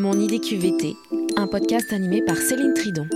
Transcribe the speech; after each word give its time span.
Mon 0.00 0.18
idée 0.18 0.40
QVT, 0.40 0.96
un 1.36 1.46
podcast 1.46 1.92
animé 1.92 2.22
par 2.22 2.38
Céline 2.38 2.72
Tridon. 2.72 3.06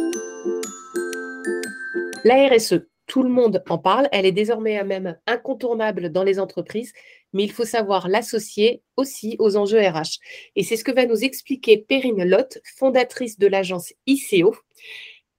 La 2.24 2.46
RSE, 2.46 2.74
tout 3.06 3.22
le 3.22 3.30
monde 3.30 3.64
en 3.70 3.78
parle, 3.78 4.06
elle 4.12 4.26
est 4.26 4.32
désormais 4.32 4.84
même 4.84 5.18
incontournable 5.26 6.10
dans 6.12 6.22
les 6.22 6.38
entreprises, 6.38 6.92
mais 7.32 7.44
il 7.44 7.52
faut 7.52 7.64
savoir 7.64 8.08
l'associer 8.08 8.82
aussi 8.98 9.36
aux 9.38 9.56
enjeux 9.56 9.80
RH. 9.80 10.18
Et 10.56 10.62
c'est 10.62 10.76
ce 10.76 10.84
que 10.84 10.92
va 10.92 11.06
nous 11.06 11.24
expliquer 11.24 11.78
Perrine 11.78 12.22
Lotte, 12.22 12.58
fondatrice 12.76 13.38
de 13.38 13.46
l'agence 13.46 13.94
ICO. 14.06 14.54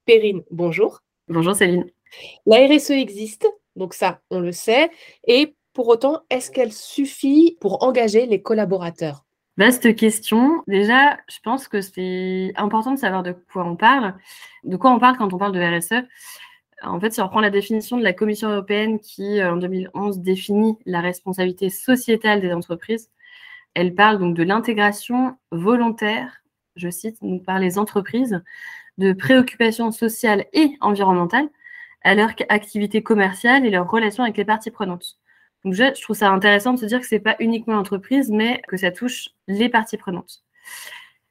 Perrine, 0.06 0.42
bonjour. 0.50 1.02
Bonjour 1.28 1.56
Céline. 1.56 1.86
La 2.48 2.66
RSE 2.66 2.90
existe, 2.90 3.48
donc 3.76 3.94
ça, 3.94 4.20
on 4.32 4.40
le 4.40 4.52
sait. 4.52 4.90
Et 5.28 5.56
pour 5.74 5.90
autant, 5.90 6.22
est-ce 6.32 6.50
qu'elle 6.50 6.74
suffit 6.74 7.56
pour 7.62 7.84
engager 7.84 8.26
les 8.26 8.42
collaborateurs? 8.42 9.25
Vaste 9.58 9.96
question. 9.96 10.64
Déjà, 10.68 11.18
je 11.30 11.40
pense 11.42 11.70
que 11.70 11.80
c'est 11.80 12.52
important 12.58 12.92
de 12.94 13.00
savoir 13.00 13.24
de 13.24 13.32
quoi 13.32 13.66
on 13.66 13.78
parle. 13.78 14.14
De 14.64 14.76
quoi 14.76 14.92
on 14.92 15.00
parle 15.00 15.18
quand 15.18 15.34
on 15.34 15.38
parle 15.38 15.54
de 15.54 15.62
RSE 15.62 16.06
En 16.84 17.00
fait, 17.00 17.14
si 17.14 17.22
on 17.22 17.26
reprend 17.26 17.40
la 17.40 17.50
définition 17.50 17.98
de 17.98 18.04
la 18.04 18.12
Commission 18.12 18.50
européenne 18.50 19.00
qui, 19.00 19.40
euh, 19.40 19.54
en 19.54 19.58
2011, 19.58 20.20
définit 20.20 20.78
la 20.86 21.00
responsabilité 21.00 21.70
sociétale 21.70 22.42
des 22.42 22.52
entreprises, 22.52 23.10
elle 23.76 23.96
parle 23.96 24.20
donc 24.20 24.36
de 24.36 24.44
l'intégration 24.44 25.38
volontaire, 25.52 26.44
je 26.76 26.90
cite, 26.90 27.20
par 27.46 27.60
les 27.60 27.78
entreprises, 27.78 28.44
de 28.98 29.14
préoccupations 29.14 29.92
sociales 29.92 30.46
et 30.54 30.76
environnementales 30.82 31.50
à 32.04 32.16
leur 32.16 32.32
activité 32.50 33.04
commerciale 33.04 33.66
et 33.66 33.70
leurs 33.70 33.90
relations 33.90 34.24
avec 34.24 34.38
les 34.38 34.46
parties 34.46 34.72
prenantes. 34.72 35.18
Je, 35.66 36.02
trouve 36.02 36.16
ça 36.16 36.30
intéressant 36.30 36.74
de 36.74 36.80
se 36.80 36.86
dire 36.86 37.00
que 37.00 37.08
ce 37.08 37.16
n'est 37.16 37.22
pas 37.22 37.36
uniquement 37.40 37.76
l'entreprise, 37.76 38.30
mais 38.30 38.62
que 38.68 38.78
ça 38.78 38.92
touche 38.92 39.30
les 39.48 39.68
parties 39.68 39.98
prenantes. 39.98 40.44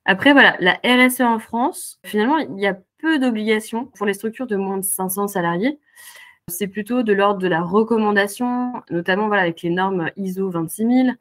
Après, 0.05 0.33
voilà, 0.33 0.56
la 0.61 0.79
RSE 0.84 1.20
en 1.20 1.38
France, 1.38 2.00
finalement, 2.05 2.39
il 2.39 2.59
y 2.59 2.67
a 2.67 2.77
peu 2.98 3.19
d'obligations 3.19 3.86
pour 3.97 4.06
les 4.06 4.14
structures 4.14 4.47
de 4.47 4.56
moins 4.56 4.77
de 4.77 4.84
500 4.84 5.28
salariés. 5.28 5.78
C'est 6.48 6.67
plutôt 6.67 7.03
de 7.03 7.12
l'ordre 7.12 7.41
de 7.41 7.48
la 7.48 7.62
recommandation, 7.62 8.72
notamment 8.91 9.31
avec 9.33 9.62
les 9.62 9.70
normes 9.70 10.11
ISO 10.17 10.50
26000, 10.50 11.16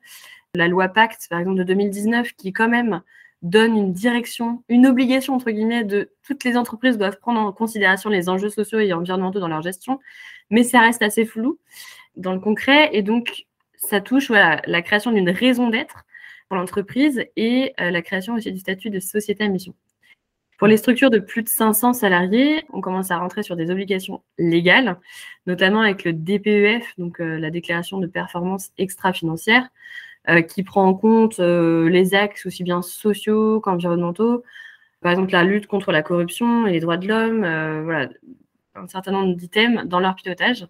la 0.55 0.67
loi 0.67 0.89
Pacte, 0.89 1.27
par 1.29 1.39
exemple, 1.39 1.57
de 1.57 1.63
2019, 1.63 2.33
qui 2.33 2.51
quand 2.51 2.67
même 2.67 3.01
donne 3.41 3.75
une 3.75 3.93
direction, 3.93 4.63
une 4.69 4.88
obligation, 4.88 5.35
entre 5.35 5.51
guillemets, 5.51 5.83
de 5.83 6.11
toutes 6.23 6.43
les 6.43 6.57
entreprises 6.57 6.97
doivent 6.97 7.19
prendre 7.19 7.39
en 7.39 7.51
considération 7.51 8.09
les 8.09 8.29
enjeux 8.29 8.49
sociaux 8.49 8.79
et 8.79 8.93
environnementaux 8.93 9.39
dans 9.39 9.49
leur 9.49 9.61
gestion, 9.61 9.99
mais 10.49 10.63
ça 10.63 10.79
reste 10.79 11.01
assez 11.01 11.25
flou 11.25 11.59
dans 12.16 12.33
le 12.33 12.39
concret. 12.39 12.89
Et 12.94 13.02
donc, 13.02 13.45
ça 13.75 14.02
touche 14.02 14.30
la 14.30 14.81
création 14.81 15.11
d'une 15.11 15.30
raison 15.30 15.69
d'être 15.69 16.06
pour 16.47 16.58
l'entreprise 16.58 17.25
et 17.36 17.73
euh, 17.80 17.92
la 17.92 18.02
création 18.02 18.36
aussi 18.36 18.52
du 18.52 18.59
statut 18.59 18.89
de 18.89 19.00
société 19.00 19.44
à 19.44 19.47
mission. 19.47 19.73
Pour 20.59 20.67
les 20.67 20.78
structures 20.78 21.09
de 21.09 21.19
plus 21.19 21.44
de 21.44 21.50
500 21.50 21.94
salariés, 21.94 22.64
on 22.72 22.80
commence 22.80 23.11
à 23.11 23.17
rentrer 23.17 23.44
sur 23.44 23.56
des 23.56 23.69
obligations 23.72 24.22
légales, 24.38 24.97
notamment 25.45 25.81
avec 25.81 26.03
le 26.03 26.14
DPEF, 26.14 26.94
donc 26.97 27.19
euh, 27.19 27.38
la 27.38 27.50
déclaration 27.50 27.97
de 27.97 28.08
performance 28.08 28.69
extra-financière, 28.78 29.67
euh, 30.30 30.41
qui 30.41 30.64
prend 30.64 30.86
en 30.86 30.94
compte 30.94 31.39
les 31.39 32.14
axes 32.14 32.45
aussi 32.45 32.64
bien 32.64 32.81
sociaux 32.81 33.59
qu'environnementaux, 33.59 34.44
par 35.02 35.11
exemple 35.11 35.34
la 35.34 35.44
lutte 35.44 35.67
contre 35.67 35.91
la 35.91 36.02
corruption 36.02 36.66
et 36.66 36.72
les 36.72 36.80
droits 36.80 36.97
de 36.97 37.08
l'homme, 37.08 37.39
voilà, 37.84 38.09
un 38.75 38.88
certain 38.88 39.11
nombre 39.11 39.36
d'items 39.36 39.86
dans 39.86 40.00
leur 40.00 40.16
pilotage. 40.16 40.67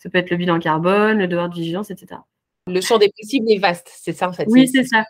Ça 0.00 0.10
peut 0.10 0.18
être 0.18 0.30
le 0.30 0.36
bilan 0.36 0.58
carbone, 0.58 1.18
le 1.18 1.28
devoir 1.28 1.48
de 1.48 1.54
vigilance, 1.54 1.90
etc. 1.90 2.20
Le 2.66 2.80
champ 2.80 2.98
des 2.98 3.10
possibles 3.18 3.50
est 3.50 3.58
vaste, 3.58 3.90
c'est 3.94 4.12
ça 4.12 4.28
en 4.28 4.32
fait. 4.32 4.46
Oui, 4.48 4.68
c'est 4.68 4.84
ça. 4.84 5.04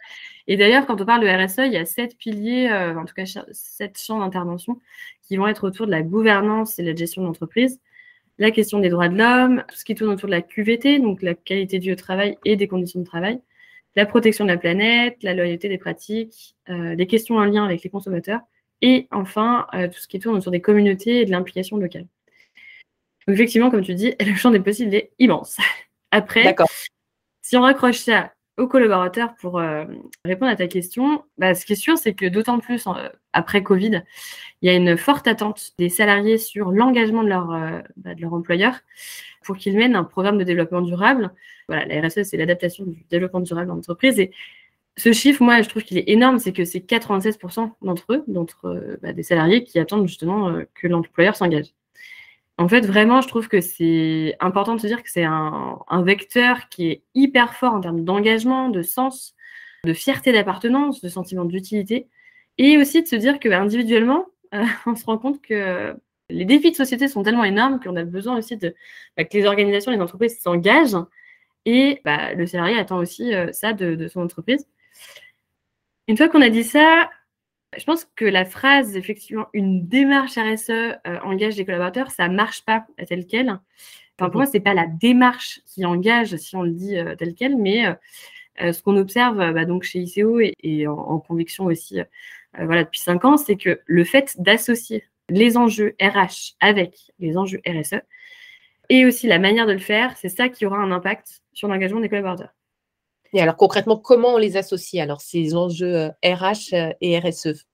Et 0.46 0.56
d'ailleurs, 0.56 0.86
quand 0.86 1.00
on 1.00 1.04
parle 1.04 1.22
de 1.22 1.28
RSE, 1.28 1.66
il 1.66 1.72
y 1.72 1.76
a 1.76 1.84
sept 1.84 2.16
piliers, 2.16 2.70
euh, 2.70 2.98
en 2.98 3.04
tout 3.04 3.14
cas 3.14 3.24
sept 3.52 3.98
champs 3.98 4.18
d'intervention 4.18 4.80
qui 5.22 5.36
vont 5.36 5.46
être 5.46 5.64
autour 5.64 5.86
de 5.86 5.92
la 5.92 6.02
gouvernance 6.02 6.78
et 6.78 6.82
la 6.82 6.94
gestion 6.94 7.22
de 7.22 7.26
l'entreprise, 7.26 7.80
la 8.38 8.50
question 8.50 8.80
des 8.80 8.88
droits 8.88 9.08
de 9.08 9.16
l'homme, 9.16 9.62
tout 9.68 9.76
ce 9.76 9.84
qui 9.84 9.94
tourne 9.94 10.10
autour 10.10 10.28
de 10.28 10.32
la 10.32 10.42
QVT, 10.42 10.98
donc 10.98 11.22
la 11.22 11.34
qualité 11.34 11.78
du 11.78 11.94
travail 11.94 12.36
et 12.44 12.56
des 12.56 12.66
conditions 12.66 13.00
de 13.00 13.04
travail, 13.04 13.40
la 13.96 14.06
protection 14.06 14.44
de 14.44 14.50
la 14.50 14.56
planète, 14.56 15.22
la 15.22 15.34
loyauté 15.34 15.68
des 15.68 15.78
pratiques, 15.78 16.56
euh, 16.68 16.94
les 16.94 17.06
questions 17.06 17.36
en 17.36 17.44
lien 17.44 17.64
avec 17.64 17.82
les 17.82 17.90
consommateurs, 17.90 18.40
et 18.82 19.08
enfin 19.10 19.66
euh, 19.74 19.88
tout 19.88 20.00
ce 20.00 20.08
qui 20.08 20.18
tourne 20.18 20.36
autour 20.36 20.52
des 20.52 20.60
communautés 20.60 21.20
et 21.20 21.24
de 21.26 21.30
l'implication 21.30 21.76
locale 21.76 22.06
effectivement, 23.32 23.70
comme 23.70 23.82
tu 23.82 23.94
dis, 23.94 24.14
le 24.20 24.34
champ 24.34 24.50
des 24.50 24.60
possibles 24.60 24.94
est 24.94 25.12
immense. 25.18 25.58
Après, 26.10 26.54
si 27.42 27.56
on 27.56 27.62
raccroche 27.62 27.98
ça 27.98 28.32
aux 28.60 28.68
collaborateurs 28.68 29.34
pour 29.36 29.58
euh, 29.58 29.84
répondre 30.24 30.50
à 30.50 30.56
ta 30.56 30.66
question, 30.68 31.24
bah, 31.38 31.54
ce 31.54 31.64
qui 31.64 31.72
est 31.72 31.76
sûr, 31.76 31.96
c'est 31.96 32.14
que 32.14 32.26
d'autant 32.26 32.58
plus 32.58 32.86
après 33.32 33.62
Covid, 33.62 34.02
il 34.60 34.70
y 34.70 34.72
a 34.72 34.76
une 34.76 34.96
forte 34.96 35.26
attente 35.26 35.72
des 35.78 35.88
salariés 35.88 36.36
sur 36.36 36.70
l'engagement 36.70 37.22
de, 37.22 37.28
leur, 37.28 37.52
euh, 37.52 37.80
bah, 37.96 38.14
de 38.14 38.20
leur 38.20 38.34
employeur 38.34 38.74
pour 39.42 39.56
qu'ils 39.56 39.76
mènent 39.76 39.96
un 39.96 40.04
programme 40.04 40.36
de 40.36 40.44
développement 40.44 40.82
durable. 40.82 41.32
Voilà, 41.68 41.86
la 41.86 42.06
RSE, 42.06 42.24
c'est 42.24 42.36
l'adaptation 42.36 42.84
du 42.84 43.04
développement 43.08 43.40
durable 43.40 43.68
dans 43.68 43.76
l'entreprise. 43.76 44.20
Et 44.20 44.30
ce 44.96 45.12
chiffre, 45.12 45.42
moi, 45.42 45.62
je 45.62 45.68
trouve 45.68 45.82
qu'il 45.82 45.96
est 45.96 46.08
énorme, 46.08 46.38
c'est 46.38 46.52
que 46.52 46.64
c'est 46.64 46.80
96% 46.80 47.72
d'entre 47.80 48.12
eux, 48.12 48.24
d'entre 48.28 48.66
euh, 48.66 48.98
bah, 49.02 49.14
des 49.14 49.22
salariés, 49.22 49.64
qui 49.64 49.78
attendent 49.78 50.06
justement 50.06 50.54
que 50.74 50.86
l'employeur 50.86 51.34
s'engage. 51.34 51.72
En 52.60 52.68
fait, 52.68 52.84
vraiment, 52.84 53.22
je 53.22 53.28
trouve 53.28 53.48
que 53.48 53.62
c'est 53.62 54.36
important 54.38 54.74
de 54.76 54.82
se 54.82 54.86
dire 54.86 55.02
que 55.02 55.10
c'est 55.10 55.24
un, 55.24 56.02
vecteur 56.02 56.68
qui 56.68 56.90
est 56.90 57.02
hyper 57.14 57.54
fort 57.54 57.72
en 57.72 57.80
termes 57.80 58.04
d'engagement, 58.04 58.68
de 58.68 58.82
sens, 58.82 59.34
de 59.84 59.94
fierté 59.94 60.30
d'appartenance, 60.30 61.00
de 61.00 61.08
sentiment 61.08 61.46
d'utilité. 61.46 62.10
Et 62.58 62.76
aussi 62.76 63.02
de 63.02 63.08
se 63.08 63.16
dire 63.16 63.38
qu'individuellement, 63.38 64.26
euh, 64.54 64.62
on 64.84 64.94
se 64.94 65.06
rend 65.06 65.16
compte 65.16 65.40
que 65.40 65.96
les 66.28 66.44
défis 66.44 66.70
de 66.70 66.76
société 66.76 67.08
sont 67.08 67.22
tellement 67.22 67.44
énormes 67.44 67.80
qu'on 67.80 67.96
a 67.96 68.04
besoin 68.04 68.36
aussi 68.36 68.58
de, 68.58 68.74
bah, 69.16 69.24
que 69.24 69.38
les 69.38 69.46
organisations, 69.46 69.90
les 69.90 70.00
entreprises 70.02 70.38
s'engagent. 70.38 70.98
Et 71.64 72.02
bah, 72.04 72.34
le 72.34 72.46
salarié 72.46 72.78
attend 72.78 72.98
aussi 72.98 73.34
euh, 73.34 73.50
ça 73.52 73.72
de, 73.72 74.06
son 74.06 74.20
entreprise. 74.20 74.66
Une 76.08 76.16
fois 76.18 76.28
qu'on 76.28 76.42
a 76.42 76.50
dit 76.50 76.64
ça, 76.64 77.08
je 77.76 77.84
pense 77.84 78.04
que 78.16 78.24
la 78.24 78.44
phrase, 78.44 78.96
effectivement, 78.96 79.46
une 79.52 79.86
démarche 79.86 80.36
RSE 80.36 80.70
euh, 80.70 80.96
engage 81.22 81.56
des 81.56 81.64
collaborateurs, 81.64 82.10
ça 82.10 82.28
ne 82.28 82.34
marche 82.34 82.64
pas 82.64 82.86
telle 83.08 83.26
quelle. 83.26 83.58
Enfin, 84.18 84.28
pour 84.28 84.36
moi, 84.36 84.46
ce 84.46 84.54
n'est 84.54 84.60
pas 84.60 84.74
la 84.74 84.86
démarche 84.86 85.60
qui 85.66 85.84
engage, 85.84 86.36
si 86.36 86.56
on 86.56 86.62
le 86.62 86.72
dit 86.72 86.98
euh, 86.98 87.14
tel 87.14 87.34
quel, 87.34 87.56
mais 87.56 87.86
euh, 87.86 88.72
ce 88.72 88.82
qu'on 88.82 88.96
observe 88.96 89.36
bah, 89.36 89.64
donc 89.64 89.84
chez 89.84 90.00
ICO 90.00 90.40
et, 90.40 90.86
en, 90.86 91.18
conviction 91.18 91.66
aussi 91.66 92.00
voilà, 92.58 92.82
depuis 92.84 93.00
cinq 93.00 93.24
ans, 93.24 93.36
c'est 93.36 93.56
que 93.56 93.80
le 93.86 94.04
fait 94.04 94.34
d'associer 94.38 95.04
les 95.30 95.56
enjeux 95.56 95.94
RH 96.02 96.56
avec 96.60 97.12
les 97.20 97.38
enjeux 97.38 97.60
RSE 97.66 98.02
et 98.90 99.06
aussi 99.06 99.28
la 99.28 99.38
manière 99.38 99.66
de 99.66 99.72
le 99.72 99.78
faire, 99.78 100.16
c'est 100.16 100.28
ça 100.28 100.48
qui 100.48 100.66
aura 100.66 100.78
un 100.78 100.90
impact 100.90 101.42
sur 101.52 101.68
l'engagement 101.68 102.00
des 102.00 102.08
collaborateurs. 102.08 102.52
Et 103.32 103.40
alors 103.40 103.56
concrètement, 103.56 103.96
comment 103.96 104.34
on 104.34 104.38
les 104.38 104.56
associe 104.56 105.02
alors 105.02 105.20
ces 105.20 105.54
enjeux 105.54 106.08
RH 106.24 106.74
euh, 106.74 106.92
et 107.00 107.18
RSE 107.18 107.66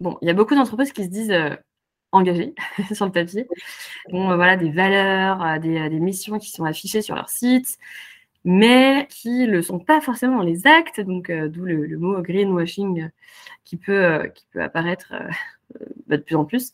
Bon, 0.00 0.18
il 0.22 0.28
y 0.28 0.30
a 0.30 0.34
beaucoup 0.34 0.54
d'entreprises 0.54 0.92
qui 0.92 1.04
se 1.04 1.08
disent 1.08 1.30
euh, 1.30 1.54
engagées 2.12 2.54
sur 2.94 3.06
le 3.06 3.12
papier. 3.12 3.46
Bon, 4.10 4.30
euh, 4.30 4.36
voilà, 4.36 4.56
des 4.56 4.70
valeurs, 4.70 5.60
des, 5.60 5.88
missions 6.00 6.38
qui 6.38 6.50
sont 6.50 6.64
affichées 6.64 7.02
sur 7.02 7.14
leur 7.14 7.28
site, 7.28 7.78
mais 8.44 9.06
qui 9.10 9.46
ne 9.46 9.52
le 9.52 9.62
sont 9.62 9.78
pas 9.78 10.00
forcément 10.00 10.38
dans 10.38 10.42
les 10.42 10.66
actes, 10.66 11.00
donc 11.00 11.30
d'où 11.30 11.64
le, 11.64 11.98
mot 11.98 12.20
greenwashing 12.22 13.10
qui 13.64 13.76
peut, 13.76 14.30
qui 14.34 14.46
peut 14.52 14.62
apparaître 14.62 15.12
bah, 16.06 16.16
de 16.16 16.22
plus 16.22 16.36
en 16.36 16.44
plus. 16.44 16.72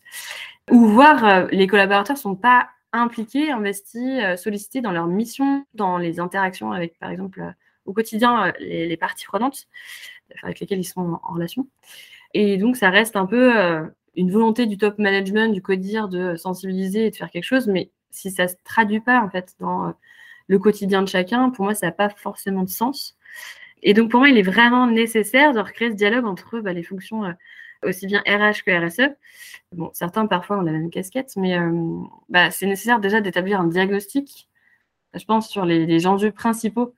Ou 0.70 0.86
voir 0.86 1.46
les 1.50 1.66
collaborateurs 1.66 2.16
ne 2.16 2.20
sont 2.20 2.36
pas 2.36 2.68
impliqués, 2.92 3.50
investis, 3.50 4.20
sollicités 4.36 4.82
dans 4.82 4.92
leur 4.92 5.06
mission, 5.06 5.64
dans 5.74 5.96
les 5.96 6.20
interactions 6.20 6.72
avec, 6.72 6.98
par 6.98 7.10
exemple, 7.10 7.54
au 7.86 7.92
quotidien 7.92 8.48
euh, 8.48 8.52
les, 8.60 8.96
parties 8.96 9.26
prenantes 9.26 9.66
avec 10.42 10.60
lesquelles 10.60 10.80
ils 10.80 10.84
sont 10.84 11.20
en, 11.22 11.32
relation. 11.32 11.68
Et 12.34 12.56
donc, 12.56 12.76
ça 12.76 12.90
reste 12.90 13.16
un 13.16 13.26
peu 13.26 13.58
euh, 13.58 13.82
une 14.16 14.30
volonté 14.30 14.66
du 14.66 14.78
top 14.78 14.98
management, 14.98 15.52
du 15.52 15.62
codir, 15.62 16.08
de 16.08 16.36
sensibiliser 16.36 17.06
et 17.06 17.10
de 17.10 17.16
faire 17.16 17.30
quelque 17.30 17.44
chose, 17.44 17.66
mais 17.66 17.90
si 18.10 18.30
ça 18.30 18.44
ne 18.44 18.48
se 18.48 18.54
traduit 18.64 19.00
pas 19.00 19.20
en 19.20 19.30
fait 19.30 19.54
dans 19.60 19.88
euh, 19.88 19.92
le 20.46 20.58
quotidien 20.58 21.02
de 21.02 21.08
chacun, 21.08 21.50
pour 21.50 21.64
moi, 21.64 21.74
ça 21.74 21.86
n'a 21.86 21.92
pas 21.92 22.08
forcément 22.08 22.62
de 22.62 22.68
sens. 22.70 23.16
Et 23.82 23.94
donc, 23.94 24.10
pour 24.10 24.20
moi, 24.20 24.28
il 24.28 24.38
est 24.38 24.42
vraiment 24.42 24.86
nécessaire 24.86 25.52
de 25.52 25.60
recréer 25.60 25.90
ce 25.90 25.96
dialogue 25.96 26.26
entre 26.26 26.60
bah, 26.60 26.72
les 26.72 26.82
fonctions 26.82 27.34
aussi 27.82 28.06
bien 28.06 28.20
RH 28.20 28.62
que 28.64 28.86
RSE. 28.86 29.10
Bon, 29.72 29.90
certains 29.92 30.26
parfois 30.26 30.58
ont 30.58 30.62
la 30.62 30.70
même 30.70 30.90
casquette, 30.90 31.32
mais 31.36 31.56
bah, 32.28 32.52
c'est 32.52 32.66
nécessaire 32.66 33.00
déjà 33.00 33.20
d'établir 33.20 33.60
un 33.60 33.66
diagnostic, 33.66 34.48
je 35.14 35.24
pense, 35.24 35.48
sur 35.48 35.64
les, 35.64 35.84
les 35.84 36.06
enjeux 36.06 36.30
principaux 36.30 36.94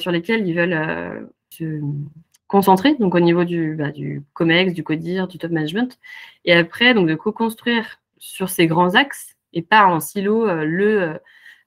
sur 0.00 0.10
lesquels 0.10 0.46
ils 0.46 0.54
veulent 0.54 0.72
euh, 0.72 1.20
se 1.50 1.80
concentrer, 2.46 2.94
donc 2.96 3.14
au 3.14 3.20
niveau 3.20 3.44
du, 3.44 3.74
bah, 3.74 3.90
du 3.90 4.22
COMEX, 4.34 4.74
du 4.74 4.84
CODIR, 4.84 5.28
du 5.28 5.38
top 5.38 5.50
management, 5.52 5.98
et 6.44 6.52
après 6.52 6.94
donc 6.94 7.08
de 7.08 7.14
co-construire 7.14 8.00
sur 8.18 8.50
ces 8.50 8.66
grands 8.66 8.94
axes 8.94 9.36
et 9.52 9.62
pas 9.62 9.86
en 9.86 10.00
silo 10.00 10.48
euh, 10.48 10.64
le 10.64 11.02
euh, 11.02 11.18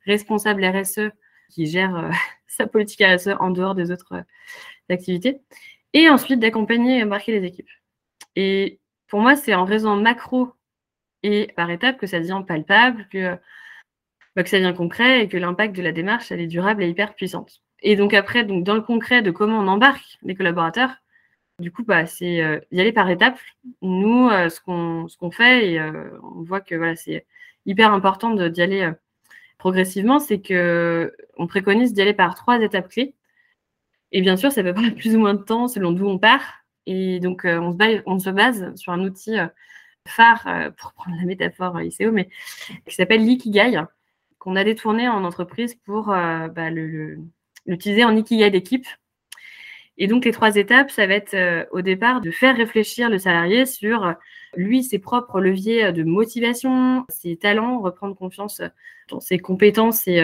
responsable 0.06 0.66
RSE 0.66 1.12
qui 1.50 1.66
gère 1.66 2.12
sa 2.48 2.68
politique 2.68 3.04
RSE 3.04 3.36
en 3.40 3.52
dehors 3.52 3.76
des 3.76 3.92
autres 3.92 4.24
activités, 4.90 5.40
et 5.94 6.10
ensuite 6.10 6.40
d'accompagner 6.40 7.00
et 7.00 7.04
embarquer 7.04 7.40
les 7.40 7.48
équipes. 7.48 7.70
Et 8.36 8.80
pour 9.08 9.22
moi, 9.22 9.36
c'est 9.36 9.56
en 9.56 9.66
raison 9.66 9.96
macro 9.96 10.54
et 11.24 11.52
par 11.56 11.72
étapes 11.72 11.98
que 11.98 12.08
ça 12.08 12.20
devient 12.20 12.44
palpable, 12.48 13.08
que, 13.12 13.38
bah, 14.36 14.44
que 14.44 14.50
ça 14.50 14.60
devient 14.60 14.76
concret 14.76 15.24
et 15.24 15.28
que 15.30 15.38
l'impact 15.38 15.76
de 15.76 15.82
la 15.82 15.92
démarche, 15.92 16.32
elle 16.32 16.42
est 16.42 16.48
durable 16.48 16.84
et 16.84 16.90
hyper 16.90 17.16
puissante. 17.16 17.64
Et 17.82 17.96
donc 17.96 18.14
après, 18.14 18.44
donc 18.44 18.64
dans 18.64 18.76
le 18.76 18.82
concret 18.82 19.22
de 19.22 19.32
comment 19.32 19.60
on 19.60 19.68
embarque 19.68 20.18
les 20.24 20.36
collaborateurs, 20.36 20.92
du 21.60 21.72
coup, 21.72 21.84
bah, 21.84 22.06
c'est 22.06 22.42
euh, 22.44 22.60
y 22.72 22.82
aller 22.82 22.92
par 22.92 23.10
étapes. 23.10 23.40
Nous, 23.82 24.30
euh, 24.30 24.50
ce 24.50 24.60
qu'on 24.60 25.08
qu'on 25.20 25.32
fait, 25.32 25.72
et 25.72 25.80
euh, 25.80 26.10
on 26.22 26.44
voit 26.44 26.60
que 26.62 26.76
voilà, 26.76 26.96
c'est 26.96 27.26
hyper 27.66 27.94
important 27.94 28.32
d'y 28.32 28.62
aller 28.62 28.92
progressivement, 29.58 30.20
c'est 30.20 30.42
que 30.42 31.14
on 31.38 31.48
préconise 31.48 31.94
d'y 31.94 32.02
aller 32.02 32.14
par 32.14 32.36
trois 32.36 32.60
étapes 32.62 32.90
clés. 32.90 33.16
Et 34.12 34.22
bien 34.22 34.38
sûr, 34.38 34.52
ça 34.52 34.64
peut 34.64 34.74
prendre 34.74 34.96
plus 34.96 35.16
ou 35.16 35.20
moins 35.20 35.34
de 35.36 35.44
temps 35.44 35.68
selon 35.68 35.92
d'où 35.92 36.08
on 36.08 36.20
part. 36.20 36.66
Et 36.88 37.20
donc, 37.20 37.44
on, 37.46 37.72
se 37.72 37.78
base, 37.78 38.04
on 38.06 38.20
se 38.20 38.30
base 38.30 38.76
sur 38.76 38.92
un 38.94 39.02
outil 39.02 39.38
phare, 40.08 40.72
pour 40.78 40.94
prendre 40.94 41.18
la 41.18 41.26
métaphore 41.26 41.82
ICO, 41.82 42.12
mais 42.12 42.30
qui 42.88 42.96
s'appelle 42.96 43.26
l'Ikigai, 43.26 43.82
qu'on 44.40 44.56
a 44.56 44.64
détourné 44.64 45.08
en 45.10 45.24
entreprise 45.24 45.76
pour 45.76 46.08
bah, 46.08 46.70
le, 46.70 47.20
en 47.68 48.16
Ikigai 48.16 48.50
d'équipe 48.52 48.88
et 49.98 50.08
donc, 50.08 50.26
les 50.26 50.32
trois 50.32 50.56
étapes, 50.58 50.92
ça 50.92 51.08
va 51.08 51.14
être 51.14 51.34
euh, 51.34 51.64
au 51.72 51.82
départ 51.82 52.20
de 52.20 52.30
faire 52.30 52.58
réfléchir 52.58 53.10
le 53.10 53.18
salarié 53.18 53.66
sur 53.66 54.06
euh, 54.06 54.14
lui, 54.58 54.84
ses 54.84 55.00
propres 55.00 55.40
leviers 55.40 55.86
euh, 55.86 55.92
de 55.94 56.04
motivation, 56.04 57.06
ses 57.08 57.38
talents, 57.38 57.80
reprendre 57.80 58.16
confiance 58.16 58.62
dans 59.10 59.22
ses 59.22 59.38
compétences 59.40 60.08
et 60.08 60.22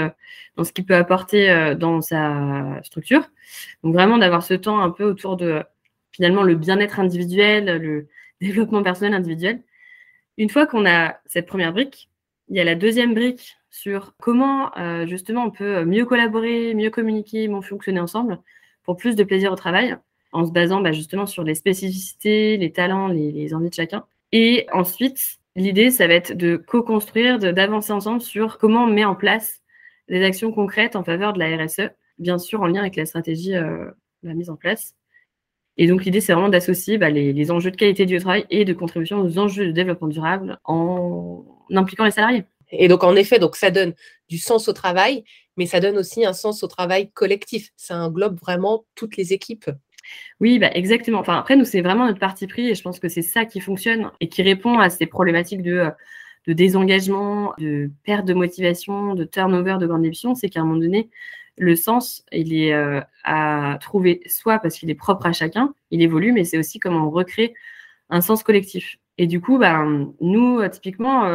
dans 0.57 0.63
ce 0.63 0.73
qu'il 0.73 0.85
peut 0.85 0.95
apporter 0.95 1.75
dans 1.75 2.01
sa 2.01 2.81
structure. 2.81 3.29
Donc, 3.83 3.93
vraiment 3.93 4.17
d'avoir 4.17 4.41
ce 4.41 4.55
temps 4.55 4.79
un 4.79 4.89
peu 4.89 5.03
autour 5.03 5.37
de 5.37 5.61
finalement 6.11 6.41
le 6.41 6.55
bien-être 6.55 6.99
individuel, 6.99 7.77
le 7.77 8.07
développement 8.41 8.81
personnel 8.81 9.13
individuel. 9.13 9.61
Une 10.37 10.49
fois 10.49 10.65
qu'on 10.65 10.87
a 10.87 11.19
cette 11.27 11.45
première 11.45 11.73
brique, 11.73 12.09
il 12.49 12.57
y 12.57 12.59
a 12.59 12.63
la 12.63 12.73
deuxième 12.73 13.13
brique 13.13 13.55
sur 13.71 14.13
comment 14.21 14.71
justement 15.07 15.45
on 15.45 15.51
peut 15.51 15.85
mieux 15.85 16.05
collaborer, 16.05 16.75
mieux 16.75 16.89
communiquer, 16.89 17.47
mieux 17.47 17.61
fonctionner 17.61 17.99
ensemble 17.99 18.39
pour 18.83 18.97
plus 18.97 19.15
de 19.15 19.23
plaisir 19.23 19.51
au 19.51 19.55
travail, 19.55 19.97
en 20.31 20.45
se 20.45 20.51
basant 20.51 20.81
bah, 20.81 20.91
justement 20.91 21.25
sur 21.25 21.43
les 21.43 21.55
spécificités, 21.55 22.57
les 22.57 22.71
talents, 22.71 23.07
les, 23.07 23.53
envies 23.53 23.69
de 23.69 23.73
chacun. 23.73 24.05
Et 24.31 24.67
ensuite, 24.71 25.39
l'idée, 25.55 25.91
ça 25.91 26.07
va 26.07 26.13
être 26.13 26.35
de 26.35 26.55
co-construire, 26.55 27.37
d'avancer 27.39 27.91
ensemble 27.91 28.21
sur 28.21 28.57
comment 28.57 28.83
on 28.85 28.87
met 28.87 29.05
en 29.05 29.15
place 29.15 29.61
des 30.07 30.23
actions 30.23 30.51
concrètes 30.51 30.95
en 30.95 31.03
faveur 31.03 31.33
de 31.33 31.39
la 31.39 31.63
RSE, 31.63 31.89
bien 32.19 32.37
sûr 32.37 32.61
en 32.61 32.67
lien 32.67 32.81
avec 32.81 32.95
la 32.95 33.05
stratégie, 33.05 33.55
euh, 33.55 33.91
la 34.23 34.33
mise 34.33 34.49
en 34.49 34.55
place. 34.55 34.95
Et 35.77 35.87
donc 35.87 36.03
l'idée, 36.03 36.21
c'est 36.21 36.33
vraiment 36.33 36.49
d'associer 36.49 36.97
bah, 36.97 37.09
les, 37.09 37.33
les, 37.33 37.51
enjeux 37.51 37.71
de 37.71 37.77
qualité 37.77 38.05
du 38.05 38.19
travail 38.19 38.45
et 38.49 38.65
de 38.65 38.73
contribution 38.73 39.19
aux 39.19 39.37
enjeux 39.39 39.67
de 39.67 39.71
développement 39.71 40.09
durable 40.09 40.59
en 40.65 41.45
impliquant 41.73 42.03
les 42.03 42.11
salariés. 42.11 42.43
Et 42.71 42.87
donc, 42.87 43.03
en 43.03 43.15
effet, 43.15 43.39
donc, 43.39 43.55
ça 43.55 43.71
donne 43.71 43.93
du 44.29 44.37
sens 44.37 44.67
au 44.67 44.73
travail, 44.73 45.23
mais 45.57 45.65
ça 45.65 45.79
donne 45.79 45.97
aussi 45.97 46.25
un 46.25 46.33
sens 46.33 46.63
au 46.63 46.67
travail 46.67 47.11
collectif. 47.11 47.71
Ça 47.75 47.97
englobe 47.97 48.39
vraiment 48.39 48.85
toutes 48.95 49.17
les 49.17 49.33
équipes. 49.33 49.69
Oui, 50.39 50.59
bah 50.59 50.69
exactement. 50.73 51.19
Enfin, 51.19 51.37
après, 51.37 51.55
nous, 51.55 51.65
c'est 51.65 51.81
vraiment 51.81 52.05
notre 52.07 52.19
parti 52.19 52.47
pris 52.47 52.69
et 52.69 52.75
je 52.75 52.81
pense 52.81 52.99
que 52.99 53.09
c'est 53.09 53.21
ça 53.21 53.45
qui 53.45 53.59
fonctionne 53.59 54.11
et 54.19 54.29
qui 54.29 54.41
répond 54.41 54.79
à 54.79 54.89
ces 54.89 55.05
problématiques 55.05 55.61
de, 55.61 55.73
euh, 55.73 55.91
de 56.47 56.53
désengagement, 56.53 57.53
de 57.59 57.91
perte 58.03 58.25
de 58.25 58.33
motivation, 58.33 59.13
de 59.13 59.23
turnover, 59.23 59.77
de 59.79 59.87
grande 59.87 60.01
démission. 60.01 60.35
C'est 60.35 60.49
qu'à 60.49 60.61
un 60.61 60.65
moment 60.65 60.79
donné, 60.79 61.09
le 61.57 61.75
sens, 61.75 62.25
il 62.31 62.53
est 62.55 62.73
euh, 62.73 63.01
à 63.23 63.77
trouver 63.81 64.21
soit 64.25 64.59
parce 64.59 64.75
qu'il 64.75 64.89
est 64.89 64.95
propre 64.95 65.27
à 65.27 65.33
chacun, 65.33 65.73
il 65.91 66.01
évolue, 66.01 66.31
mais 66.31 66.43
c'est 66.43 66.57
aussi 66.57 66.79
comment 66.79 67.07
on 67.07 67.11
recrée 67.11 67.53
un 68.09 68.21
sens 68.21 68.43
collectif. 68.43 68.97
Et 69.17 69.27
du 69.27 69.39
coup, 69.41 69.57
bah, 69.57 69.85
nous, 70.19 70.59
euh, 70.59 70.69
typiquement, 70.69 71.25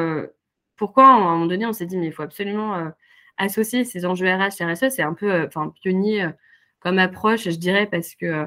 pourquoi 0.77 1.07
à 1.07 1.11
un 1.13 1.21
moment 1.21 1.47
donné, 1.47 1.67
on 1.67 1.73
s'est 1.73 1.87
dit, 1.87 1.97
mais 1.97 2.07
il 2.07 2.13
faut 2.13 2.23
absolument 2.23 2.93
associer 3.39 3.85
ces 3.85 4.07
enjeux 4.07 4.29
RH 4.29 4.61
et 4.61 4.65
RSE, 4.65 4.89
c'est 4.91 5.03
un 5.03 5.15
peu 5.15 5.33
euh, 5.33 5.47
enfin, 5.47 5.73
pionnier 5.83 6.25
euh, 6.25 6.31
comme 6.81 6.99
approche, 6.99 7.45
je 7.45 7.57
dirais, 7.57 7.87
parce 7.87 8.15
que 8.15 8.27
euh, 8.27 8.47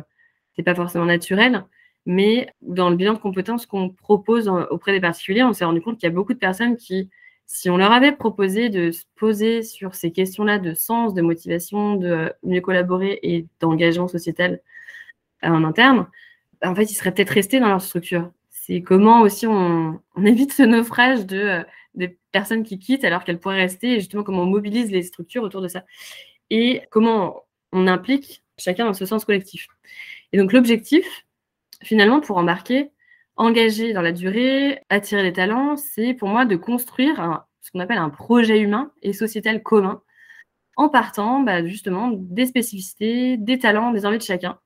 c'est 0.56 0.64
pas 0.64 0.76
forcément 0.76 1.06
naturel. 1.06 1.66
Mais 2.06 2.50
dans 2.62 2.90
le 2.90 2.96
bilan 2.96 3.14
de 3.14 3.20
compétences 3.20 3.66
qu'on 3.66 3.90
propose 3.90 4.48
auprès 4.72 4.94
des 4.94 5.02
particuliers, 5.02 5.44
on 5.44 5.54
s'est 5.54 5.66
rendu 5.66 5.81
compte 5.81 5.98
qu'il 6.00 6.08
y 6.08 6.12
a 6.12 6.16
beaucoup 6.16 6.34
de 6.34 6.40
personnes 6.40 6.76
qui, 6.76 7.10
si 7.46 7.70
on 7.70 7.78
leur 7.78 7.92
avait 7.92 8.14
proposé 8.14 8.70
de 8.70 8.92
se 8.92 9.04
poser 9.16 9.64
sur 9.64 9.96
ces 9.96 10.12
questions-là 10.12 10.60
de 10.60 10.74
sens, 10.74 11.14
de 11.14 11.22
motivation, 11.22 11.96
de 11.96 12.34
mieux 12.44 12.62
collaborer 12.62 13.20
et 13.22 13.46
d'engagement 13.60 14.08
sociétal 14.08 14.62
en 15.44 15.64
interne, 15.64 16.08
en 16.64 16.74
fait, 16.74 16.84
ils 16.92 16.96
seraient 16.96 17.14
peut-être 17.14 17.30
restés 17.30 17.60
dans 17.60 17.68
leur 17.68 17.81
structure. 17.81 18.31
C'est 18.50 18.81
comment 18.81 19.22
aussi 19.22 19.46
on 19.46 20.02
évite 20.26 20.54
ce 20.54 20.64
naufrage 20.64 21.26
de 21.26 21.64
des 21.95 22.18
personnes 22.31 22.63
qui 22.63 22.80
quittent 22.80 23.03
alors 23.03 23.24
qu'elles 23.24 23.39
pourraient 23.39 23.62
rester, 23.62 23.94
et 23.94 24.00
justement 24.00 24.24
comment 24.24 24.44
on 24.44 24.47
mobilise 24.47 24.91
les 24.91 25.03
structures 25.03 25.44
autour 25.44 25.62
de 25.62 25.68
ça. 25.68 25.83
Et 26.50 26.81
comment 26.91 27.45
on 27.71 27.88
implique 27.88 28.44
chacun 28.57 28.86
dans 28.86 28.94
ce 28.94 29.06
sens 29.06 29.25
collectif. 29.25 29.68
Et 30.31 30.38
donc 30.38 30.53
l'objectif, 30.53 31.25
finalement, 31.83 32.19
pour 32.21 32.38
embarquer, 32.38 32.91
engager 33.36 33.94
dans 33.94 34.01
la 34.01 34.12
durée, 34.12 34.81
attirer 34.89 35.24
les 35.24 35.33
talents, 35.33 35.77
c'est 35.77 36.13
pour 36.13 36.30
moi 36.30 36.45
de 36.45 36.56
construire 36.56 37.45
ce 37.62 37.71
qu'on 37.71 37.80
appelle 37.80 37.97
un 37.97 38.09
projet 38.09 38.59
humain 38.59 38.92
et 39.01 39.13
sociétal 39.13 39.63
commun, 39.63 40.01
en 40.75 40.89
partant 40.89 41.42
bah, 41.42 41.65
justement 41.65 42.09
des 42.12 42.45
spécificités, 42.45 43.38
des 43.38 43.59
talents, 43.59 43.92
des 43.92 44.06
envies 44.06 44.18
de 44.18 44.24
chacun. 44.24 44.59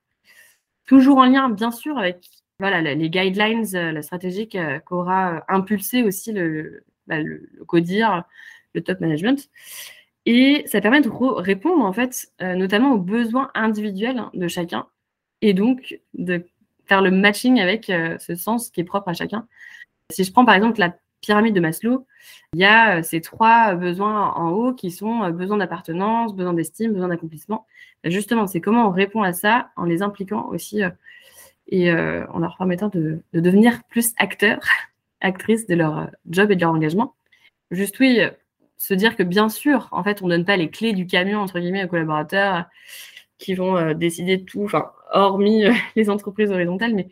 Toujours 0.85 1.17
en 1.17 1.25
lien, 1.25 1.49
bien 1.49 1.71
sûr, 1.71 1.97
avec 1.97 2.27
voilà, 2.59 2.81
les 2.81 3.09
guidelines, 3.09 3.65
euh, 3.75 3.91
la 3.91 4.01
stratégie 4.01 4.47
qu'aura 4.47 5.35
euh, 5.35 5.39
impulsé 5.47 6.03
aussi 6.03 6.31
le, 6.31 6.83
bah, 7.07 7.19
le, 7.19 7.49
CODIR, 7.67 8.23
le 8.73 8.81
top 8.81 8.99
management. 8.99 9.49
Et 10.25 10.63
ça 10.67 10.79
permet 10.79 11.01
de 11.01 11.09
répondre, 11.09 11.83
en 11.83 11.93
fait, 11.93 12.31
euh, 12.41 12.55
notamment 12.55 12.93
aux 12.93 12.97
besoins 12.97 13.51
individuels 13.55 14.23
de 14.33 14.47
chacun. 14.47 14.87
Et 15.41 15.53
donc, 15.53 15.99
de 16.13 16.45
faire 16.85 17.01
le 17.01 17.11
matching 17.11 17.59
avec 17.59 17.89
euh, 17.89 18.17
ce 18.19 18.35
sens 18.35 18.69
qui 18.69 18.81
est 18.81 18.85
propre 18.85 19.09
à 19.09 19.13
chacun. 19.13 19.47
Si 20.09 20.23
je 20.23 20.31
prends 20.31 20.45
par 20.45 20.55
exemple 20.55 20.79
la 20.79 20.95
pyramide 21.21 21.55
de 21.55 21.59
Maslow, 21.59 22.05
il 22.53 22.61
y 22.61 22.65
a 22.65 22.99
euh, 22.99 23.03
ces 23.03 23.21
trois 23.21 23.75
besoins 23.75 24.33
en 24.33 24.51
haut 24.51 24.73
qui 24.73 24.91
sont 24.91 25.29
besoin 25.31 25.57
d'appartenance, 25.57 26.35
besoin 26.35 26.53
d'estime, 26.53 26.93
besoin 26.93 27.09
d'accomplissement. 27.09 27.65
Justement, 28.05 28.47
c'est 28.47 28.61
comment 28.61 28.87
on 28.87 28.91
répond 28.91 29.23
à 29.23 29.33
ça 29.33 29.71
en 29.75 29.83
les 29.85 30.01
impliquant 30.01 30.47
aussi 30.49 30.81
et 31.67 31.89
en 31.89 32.39
leur 32.39 32.57
permettant 32.57 32.89
de 32.89 33.23
devenir 33.33 33.81
plus 33.85 34.13
acteurs 34.17 34.59
actrices 35.23 35.65
de 35.67 35.75
leur 35.75 36.11
job 36.29 36.51
et 36.51 36.55
de 36.55 36.61
leur 36.61 36.71
engagement. 36.71 37.15
Juste 37.71 37.99
oui, 37.99 38.19
se 38.77 38.93
dire 38.93 39.15
que 39.15 39.23
bien 39.23 39.49
sûr, 39.49 39.87
en 39.91 40.03
fait, 40.03 40.21
on 40.21 40.27
ne 40.27 40.35
donne 40.35 40.45
pas 40.45 40.57
les 40.57 40.69
clés 40.69 40.93
du 40.93 41.07
camion, 41.07 41.39
entre 41.39 41.59
guillemets, 41.59 41.85
aux 41.85 41.87
collaborateurs 41.87 42.65
qui 43.37 43.55
vont 43.55 43.77
euh, 43.77 43.93
décider 43.93 44.37
de 44.37 44.43
tout, 44.43 44.63
enfin, 44.63 44.91
hormis 45.11 45.65
euh, 45.65 45.73
les 45.95 46.09
entreprises 46.09 46.51
horizontales, 46.51 46.93
mais 46.93 47.07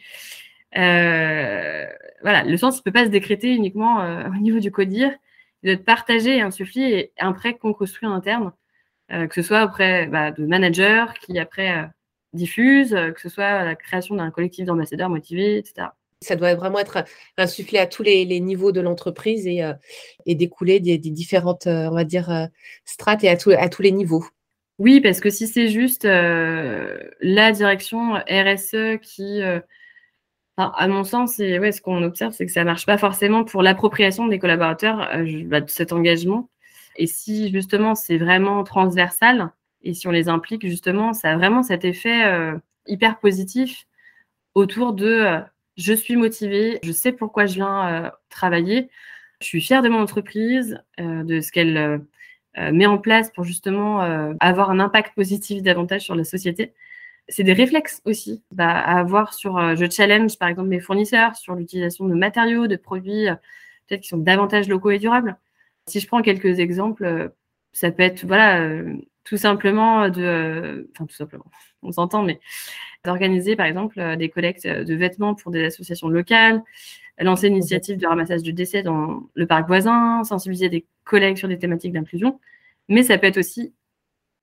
euh, 0.78 1.88
voilà, 2.22 2.44
le 2.44 2.58
sens 2.58 2.78
ne 2.78 2.84
peut 2.84 2.92
pas 2.92 3.06
se 3.06 3.10
décréter 3.10 3.54
uniquement 3.54 4.00
au 4.28 4.42
niveau 4.42 4.60
du 4.60 4.72
codir, 4.72 5.12
il 5.64 5.68
doit 5.68 5.74
être 5.74 5.86
partagé 5.86 6.38
et 6.38 6.42
insufflé 6.42 6.82
et 6.82 7.12
après 7.18 7.58
qu'on 7.58 7.74
construit 7.74 8.08
en 8.08 8.14
interne, 8.14 8.54
que 9.10 9.34
ce 9.34 9.42
soit 9.42 9.66
auprès 9.66 10.08
bah, 10.08 10.32
de 10.32 10.46
managers 10.46 11.06
qui 11.22 11.38
après 11.40 11.90
diffusent, 12.34 12.96
que 13.14 13.20
ce 13.22 13.30
soit 13.30 13.64
la 13.66 13.76
création 13.76 14.16
d'un 14.16 14.32
collectif 14.32 14.66
d'ambassadeurs 14.66 15.10
motivés, 15.10 15.58
etc. 15.58 15.88
Ça 16.24 16.36
doit 16.36 16.54
vraiment 16.54 16.78
être 16.78 17.04
insufflé 17.38 17.80
à 17.80 17.88
tous 17.88 18.04
les, 18.04 18.40
niveaux 18.40 18.72
de 18.72 18.80
l'entreprise 18.80 19.48
et, 19.48 19.64
euh, 19.64 19.74
découler 20.28 20.80
des, 20.80 21.00
différentes, 21.00 21.66
euh, 21.66 21.90
on 21.90 21.96
va 21.96 22.04
dire, 22.04 22.30
euh, 22.30 22.46
strates 22.86 23.24
et 23.24 23.30
à, 23.30 23.38
tous 23.38 23.82
les 23.82 23.92
niveaux. 23.92 24.24
Oui, 24.78 25.02
parce 25.02 25.20
que 25.20 25.32
si 25.32 25.48
c'est 25.48 25.70
juste 25.70 26.04
la 26.06 27.52
direction 27.52 28.14
RSE 28.30 29.00
qui, 29.02 29.42
à 30.58 30.88
mon 30.88 31.04
sens, 31.04 31.40
ouais, 31.40 31.72
ce 31.72 31.82
qu'on 31.82 32.04
observe, 32.04 32.34
c'est 32.34 32.46
que 32.46 32.52
ça 32.52 32.62
ne 32.62 32.66
marche 32.66 32.86
pas 32.86 32.98
forcément 32.98 33.44
pour 33.44 33.64
l'appropriation 33.64 34.28
des 34.28 34.40
collaborateurs 34.40 35.10
bah, 35.46 35.62
de 35.62 35.70
cet 35.70 35.92
engagement. 35.92 36.50
Et 36.98 37.08
si 37.08 37.52
justement 37.52 37.96
c'est 37.96 38.18
vraiment 38.18 38.64
transversal 38.64 39.52
et 39.84 39.94
si 39.94 40.08
on 40.08 40.12
les 40.12 40.30
implique, 40.30 40.68
justement, 40.68 41.14
ça 41.14 41.32
a 41.32 41.36
vraiment 41.36 41.64
cet 41.64 41.86
effet 41.86 42.24
hyper 42.88 43.20
positif 43.20 43.86
autour 44.56 44.94
de 44.94 45.42
je 45.82 45.94
suis 45.94 46.16
motivée, 46.16 46.80
je 46.84 46.92
sais 46.92 47.12
pourquoi 47.12 47.46
je 47.46 47.56
viens 47.56 48.06
euh, 48.06 48.10
travailler, 48.30 48.90
je 49.42 49.48
suis 49.48 49.62
fière 49.62 49.82
de 49.82 49.90
mon 49.90 50.00
entreprise, 50.00 50.80
euh, 51.00 51.24
de 51.24 51.42
ce 51.42 51.52
qu'elle 51.52 51.78
euh, 51.78 52.72
met 52.72 52.86
en 52.86 52.98
place 52.98 53.32
pour 53.32 53.44
justement 53.44 54.02
avoir 54.40 54.72
un 54.72 54.80
impact 54.80 55.16
positif 55.16 55.64
davantage 55.64 56.02
sur 56.02 56.16
la 56.16 56.26
société. 56.26 56.74
C'est 57.30 57.44
des 57.44 57.54
réflexes 57.54 58.02
aussi 58.06 58.44
bah, 58.52 58.70
à 58.70 59.00
avoir 59.00 59.34
sur, 59.34 59.76
je 59.76 59.90
challenge 59.90 60.38
par 60.38 60.50
exemple 60.50 60.68
mes 60.68 60.82
fournisseurs 60.82 61.38
sur 61.38 61.56
l'utilisation 61.56 62.06
de 62.06 62.14
matériaux, 62.14 62.68
de 62.68 62.76
produits 62.76 63.28
peut-être 63.88 64.02
qui 64.02 64.10
sont 64.10 64.18
davantage 64.18 64.68
locaux 64.68 64.92
et 64.92 65.00
durables. 65.00 65.38
Si 65.88 66.02
je 66.02 66.08
prends 66.08 66.22
quelques 66.22 66.60
exemples, 66.60 67.32
ça 67.72 67.90
peut 67.90 68.04
être 68.04 68.26
voilà 68.26 68.70
tout 69.24 69.38
simplement 69.38 70.10
de, 70.10 70.90
enfin 70.96 71.06
tout 71.06 71.16
simplement, 71.16 71.46
on 71.84 71.92
s'entend, 71.92 72.24
mais 72.24 72.40
d'organiser 73.06 73.56
par 73.56 73.66
exemple 73.66 74.18
des 74.18 74.30
collectes 74.30 74.68
de 74.68 74.96
vêtements 74.96 75.36
pour 75.36 75.52
des 75.52 75.66
associations 75.66 76.08
locales, 76.08 76.62
lancer 77.20 77.48
une 77.48 77.56
initiative 77.56 77.98
de 77.98 78.08
ramassage 78.08 78.44
de 78.44 78.52
décès 78.52 78.84
dans 78.84 79.30
le 79.34 79.48
parc 79.48 79.68
voisin, 79.68 80.24
sensibiliser 80.24 80.70
des 80.70 80.86
collègues 81.04 81.38
sur 81.38 81.48
des 81.48 81.60
thématiques 81.60 81.94
d'inclusion. 81.94 82.40
Mais 82.90 83.04
ça 83.04 83.18
peut 83.18 83.28
être 83.28 83.38
aussi 83.38 83.74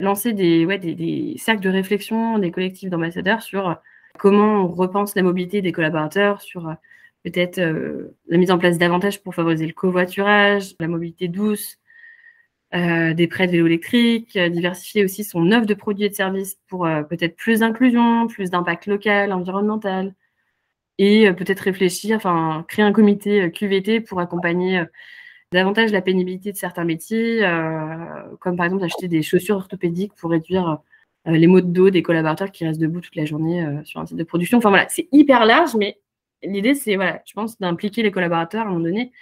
lancer 0.00 0.32
des, 0.32 0.64
ouais, 0.64 0.78
des, 0.78 1.34
cercles 1.38 1.62
de 1.62 1.70
réflexion, 1.70 2.38
des 2.38 2.50
collectifs 2.50 2.90
d'ambassadeurs 2.90 3.42
sur 3.42 3.76
comment 4.18 4.64
on 4.64 4.68
repense 4.68 5.14
la 5.14 5.22
mobilité 5.22 5.62
des 5.62 5.72
collaborateurs, 5.72 6.40
sur 6.40 6.68
euh, 6.68 6.74
peut-être 7.24 7.58
euh, 7.58 8.16
la 8.28 8.38
mise 8.38 8.50
en 8.50 8.58
place 8.58 8.78
davantage 8.78 9.22
pour 9.22 9.34
favoriser 9.34 9.66
le 9.66 9.72
covoiturage, 9.72 10.74
la 10.80 10.88
mobilité 10.88 11.28
douce, 11.28 11.78
euh, 12.74 13.14
des 13.14 13.26
prêts 13.26 13.46
de 13.46 13.52
vélo 13.52 13.66
électrique, 13.66 14.38
diversifier 14.38 15.04
aussi 15.04 15.24
son 15.24 15.50
offre 15.52 15.66
de 15.66 15.74
produits 15.74 16.04
et 16.04 16.08
de 16.10 16.14
services 16.14 16.58
pour 16.68 16.88
peut-être 17.08 17.36
plus 17.36 17.60
d'inclusion, 17.60 18.26
plus 18.26 18.50
d'impact 18.50 18.86
local, 18.86 19.32
environnemental, 19.32 20.14
et 20.98 21.32
peut-être 21.32 21.60
réfléchir, 21.60 22.16
enfin 22.16 22.64
créer 22.68 22.84
un 22.84 22.92
comité 22.92 23.50
QVT 23.52 24.00
pour 24.00 24.20
accompagner 24.20 24.84
davantage 25.52 25.92
la 25.92 26.02
pénibilité 26.02 26.52
de 26.52 26.56
certains 26.56 26.84
métiers, 26.84 27.44
euh, 27.44 28.36
comme 28.40 28.56
par 28.56 28.66
exemple 28.66 28.84
acheter 28.84 29.08
des 29.08 29.22
chaussures 29.22 29.56
orthopédiques 29.56 30.14
pour 30.14 30.30
réduire 30.30 30.78
euh, 31.26 31.32
les 31.32 31.46
maux 31.46 31.60
de 31.60 31.66
dos 31.66 31.90
des 31.90 32.02
collaborateurs 32.02 32.50
qui 32.52 32.66
restent 32.66 32.80
debout 32.80 33.00
toute 33.00 33.16
la 33.16 33.24
journée 33.24 33.64
euh, 33.64 33.82
sur 33.84 34.00
un 34.00 34.06
site 34.06 34.16
de 34.16 34.24
production. 34.24 34.58
Enfin 34.58 34.68
voilà, 34.68 34.88
c'est 34.88 35.08
hyper 35.12 35.46
large, 35.46 35.74
mais 35.76 35.98
l'idée, 36.42 36.74
c'est, 36.74 36.96
voilà, 36.96 37.22
je 37.26 37.32
pense, 37.32 37.58
d'impliquer 37.58 38.02
les 38.02 38.10
collaborateurs 38.10 38.62
à 38.62 38.64
un 38.64 38.72
moment 38.72 38.84
donné 38.84 39.12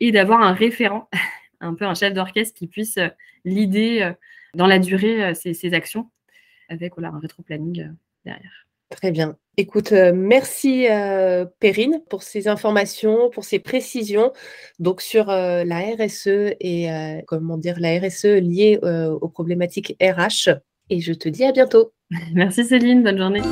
et 0.00 0.12
d'avoir 0.12 0.42
un 0.42 0.52
référent, 0.52 1.08
un 1.64 1.74
peu 1.74 1.84
un 1.84 1.94
chef 1.94 2.14
d'orchestre 2.14 2.54
qui 2.54 2.66
puisse 2.66 2.98
l'idée 3.44 4.12
dans 4.54 4.66
la 4.66 4.78
durée 4.78 5.34
ces, 5.34 5.74
actions 5.74 6.10
avec 6.68 6.94
voilà, 6.94 7.08
un 7.08 7.18
rétro-planning 7.18 7.90
derrière. 8.24 8.64
Très 8.90 9.10
bien. 9.10 9.36
Écoute, 9.56 9.92
euh, 9.92 10.12
merci 10.14 10.86
euh, 10.88 11.46
Perrine 11.60 12.00
pour 12.10 12.22
ces 12.22 12.48
informations, 12.48 13.30
pour 13.30 13.44
ces 13.44 13.58
précisions 13.58 14.32
donc 14.78 15.00
sur 15.00 15.30
euh, 15.30 15.64
la 15.64 15.80
RSE 15.80 16.54
et 16.60 16.88
comment 17.26 17.56
dire 17.56 17.76
la 17.78 17.98
RSE 17.98 18.24
liée 18.24 18.78
aux 18.82 19.28
problématiques 19.28 19.96
RH. 20.00 20.50
Et 20.90 21.00
je 21.00 21.12
te 21.12 21.28
dis 21.28 21.44
à 21.44 21.52
bientôt. 21.52 21.92
Merci 22.34 22.64
Céline, 22.64 23.02
bonne 23.02 23.18
journée. 23.18 23.42